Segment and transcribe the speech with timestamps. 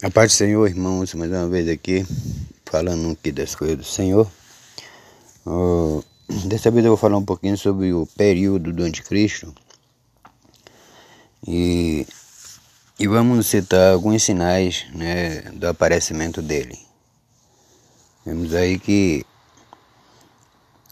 [0.00, 2.06] A paz do Senhor, irmãos, mais uma vez aqui,
[2.64, 4.30] falando aqui das coisas do Senhor.
[5.44, 6.04] Uh,
[6.44, 9.52] dessa vez eu vou falar um pouquinho sobre o período do anticristo.
[11.44, 12.06] E,
[12.96, 16.78] e vamos citar alguns sinais né, do aparecimento dele.
[18.24, 19.26] Vemos aí que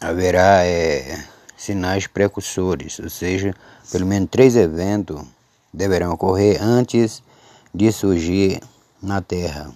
[0.01, 1.25] haverá é,
[1.57, 3.55] sinais precursores, ou seja,
[3.93, 5.25] pelo menos três eventos
[5.73, 7.23] deverão ocorrer antes
[7.73, 8.61] de surgir
[9.03, 9.73] na terra.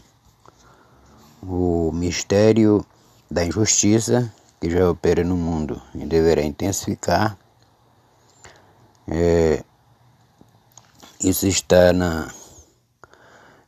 [1.42, 2.84] O mistério
[3.30, 7.38] da injustiça que já opera no mundo e deverá intensificar.
[9.08, 9.64] É,
[11.20, 12.30] isso está na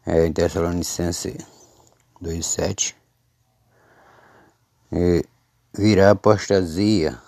[0.04, 1.38] é, em Tessalonicense
[2.22, 2.94] 2,7.
[4.92, 5.22] É,
[5.72, 7.18] virá apostasia.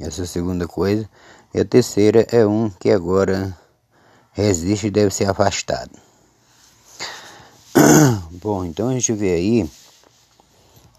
[0.00, 1.08] Essa é a segunda coisa.
[1.54, 3.56] E a terceira é um que agora
[4.32, 6.11] resiste e deve ser afastado.
[8.30, 9.70] Bom, então a gente vê aí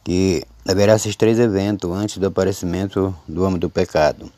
[0.03, 4.31] que haverá esses três eventos antes do aparecimento do homem do pecado.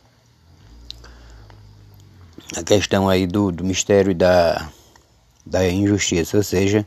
[2.55, 4.69] A questão aí do, do mistério da,
[5.45, 6.85] da injustiça, ou seja,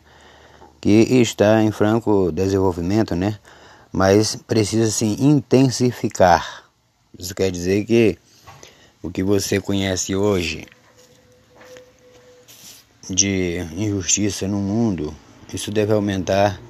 [0.81, 3.39] que está em franco desenvolvimento, né?
[3.93, 6.65] Mas precisa se intensificar.
[7.19, 8.17] Isso quer dizer que
[9.03, 10.67] o que você conhece hoje
[13.11, 15.15] de injustiça no mundo
[15.52, 16.60] isso deve aumentar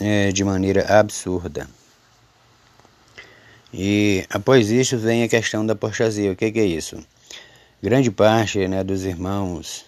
[0.00, 1.68] é, de maneira absurda.
[3.72, 6.32] E após isso vem a questão da apostasia.
[6.32, 6.96] O que, que é isso?
[7.82, 9.84] Grande parte né, dos irmãos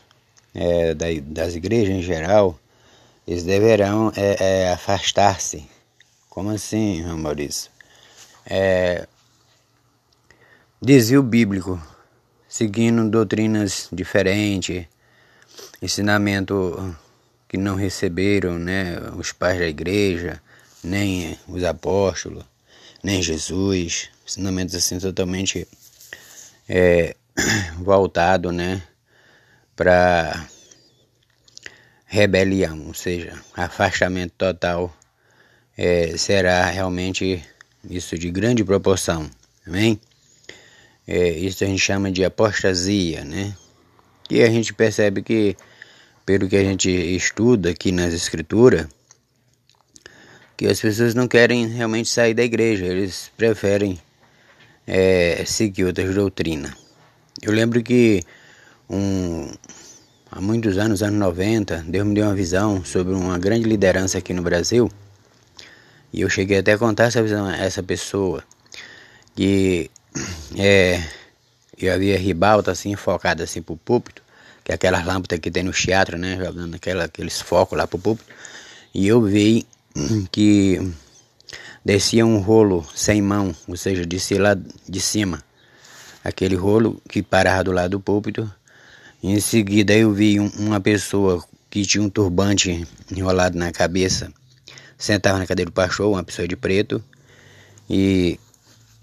[0.54, 2.58] é, da, das igrejas em geral,
[3.26, 5.64] eles deverão é, é afastar-se.
[6.28, 7.70] Como assim, Maurício?
[8.46, 9.06] É,
[10.80, 11.80] desvio bíblico,
[12.48, 14.86] seguindo doutrinas diferentes,
[15.82, 16.96] ensinamento
[17.48, 20.40] que não receberam né, os pais da igreja,
[20.84, 22.44] nem os apóstolos,
[23.02, 25.66] nem Jesus, ensinamentos assim totalmente
[26.68, 27.16] é,
[27.80, 28.82] voltado né,
[29.74, 30.46] para
[32.04, 34.94] rebelião, ou seja, afastamento total
[35.76, 37.42] é, será realmente
[37.88, 39.30] isso de grande proporção,
[39.66, 40.00] amém?
[41.06, 43.54] É, isso a gente chama de apostasia, né?
[44.28, 45.56] E a gente percebe que
[46.28, 48.86] pelo que a gente estuda aqui nas escrituras,
[50.58, 53.98] que as pessoas não querem realmente sair da igreja, eles preferem
[54.86, 56.72] é, seguir outras doutrinas.
[57.40, 58.22] Eu lembro que
[58.90, 59.50] um,
[60.30, 64.34] há muitos anos, anos 90, Deus me deu uma visão sobre uma grande liderança aqui
[64.34, 64.90] no Brasil.
[66.12, 68.44] E eu cheguei até a contar essa visão a essa pessoa.
[69.34, 69.90] Que
[70.58, 71.02] é,
[71.78, 74.27] eu havia ribalta assim, focada assim pro púlpito
[74.68, 76.36] que é aquelas lâmpadas que tem no teatro, né?
[76.36, 78.30] Jogando aquela, aqueles focos lá pro público.
[78.94, 79.66] E eu vi
[80.30, 80.78] que
[81.82, 85.42] descia um rolo sem mão, ou seja, descia lá de cima.
[86.22, 88.52] Aquele rolo que parava do lado do púlpito.
[89.22, 94.30] Em seguida eu vi um, uma pessoa que tinha um turbante enrolado na cabeça,
[94.98, 97.02] sentava na cadeira do pastor, uma pessoa de preto,
[97.88, 98.38] e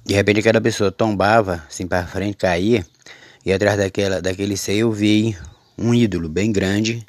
[0.06, 2.86] de repente aquela pessoa tombava assim para frente, caía,
[3.44, 5.36] e atrás daquela, daquele seio eu vi
[5.78, 7.06] um ídolo bem grande,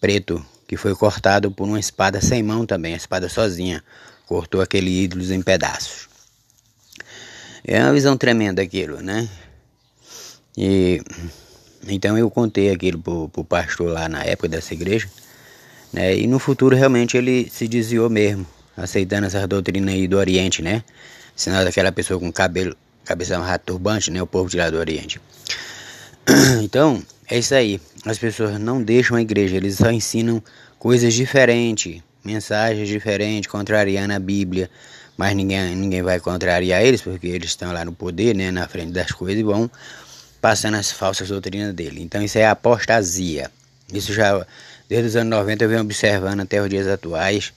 [0.00, 3.82] preto, que foi cortado por uma espada sem mão também, a espada sozinha,
[4.26, 6.08] cortou aquele ídolo em pedaços.
[7.64, 9.28] É uma visão tremenda aquilo, né?
[10.56, 11.00] E
[11.86, 15.08] então eu contei aquilo pro, pro pastor lá na época dessa igreja,
[15.92, 16.16] né?
[16.16, 18.46] E no futuro realmente ele se desviou mesmo,
[18.76, 20.82] aceitando essa doutrina aí do Oriente, né?
[21.36, 24.22] Sinal daquela pessoa com cabelo, cabeça rato turbante, né?
[24.22, 25.20] O povo de lá do Oriente.
[26.62, 27.80] Então, é isso aí.
[28.04, 30.42] As pessoas não deixam a igreja, eles só ensinam
[30.78, 34.70] coisas diferentes, mensagens diferentes, contrariando a Bíblia.
[35.16, 38.92] Mas ninguém, ninguém vai contrariar eles, porque eles estão lá no poder, né, na frente
[38.92, 39.70] das coisas, e vão
[40.40, 42.02] passando as falsas doutrinas dele.
[42.02, 43.50] Então isso é apostasia.
[43.92, 44.44] Isso já,
[44.88, 47.52] desde os anos 90, eu venho observando até os dias atuais,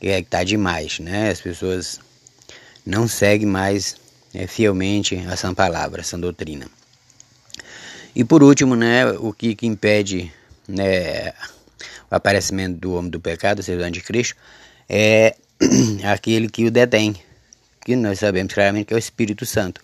[0.00, 1.30] que é que tá demais, né?
[1.30, 2.00] As pessoas
[2.84, 3.96] não seguem mais
[4.34, 6.66] é, fielmente essa palavra, essa doutrina.
[8.14, 10.32] E por último, né, o que, que impede
[10.66, 11.32] né,
[12.10, 14.36] o aparecimento do homem do pecado, seja, do anticristo,
[14.88, 15.36] é
[16.04, 17.14] aquele que o detém,
[17.84, 19.80] que nós sabemos claramente que é o Espírito Santo.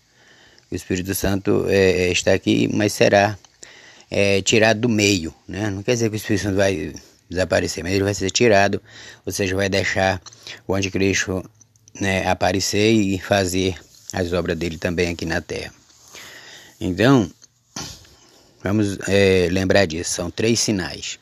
[0.71, 3.39] O Espírito Santo é, é, está aqui, mas será
[4.11, 5.35] é, tirado do meio.
[5.47, 5.71] Né?
[5.71, 6.93] Não quer dizer que o Espírito Santo vai
[7.29, 8.81] desaparecer, mas ele vai ser tirado,
[9.25, 10.21] ou seja, vai deixar
[10.67, 11.49] o anticristo
[12.01, 13.75] né, aparecer e fazer
[14.13, 15.73] as obras dele também aqui na terra.
[16.81, 17.31] Então,
[18.65, 21.19] Vamos é, lembrar disso, são três sinais.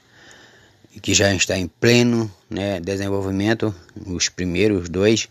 [1.03, 3.75] que já está em pleno né, desenvolvimento,
[4.07, 5.29] os primeiros dois,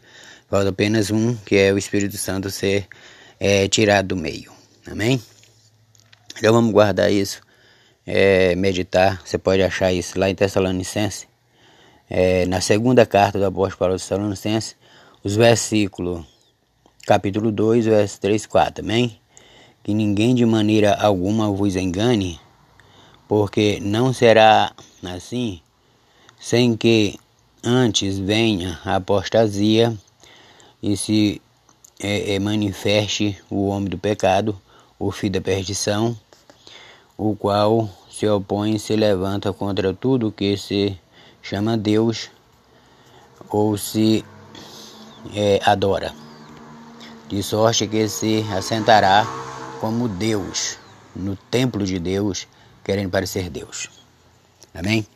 [0.49, 2.85] falta apenas um, que é o Espírito Santo ser
[3.39, 4.51] é, tirado do meio.
[4.85, 5.21] Amém?
[6.37, 7.41] Então vamos guardar isso,
[8.05, 9.21] é, meditar.
[9.23, 11.29] Você pode achar isso lá em Tessalonicense,
[12.09, 14.75] é, na segunda carta do apóstolo Paulo Tessalonicense,
[15.23, 16.25] os versículos,
[17.07, 18.83] capítulo 2, versos 3 e 4.
[18.83, 19.20] Amém?
[19.83, 22.39] Que ninguém de maneira alguma vos engane,
[23.27, 24.73] porque não será
[25.03, 25.59] assim,
[26.39, 27.19] sem que
[27.63, 29.95] antes venha a apostasia
[30.81, 31.41] e se
[31.99, 34.59] é, é, manifeste o homem do pecado,
[34.97, 36.17] o filho da perdição,
[37.17, 40.97] o qual se opõe e se levanta contra tudo que se
[41.41, 42.29] chama Deus
[43.49, 44.25] ou se
[45.35, 46.13] é, adora,
[47.27, 49.50] de sorte que se assentará
[49.81, 50.77] como Deus
[51.15, 52.47] no templo de Deus,
[52.83, 53.89] querendo parecer Deus.
[54.75, 55.07] Amém?